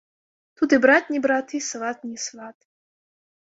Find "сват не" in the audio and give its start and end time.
1.69-2.17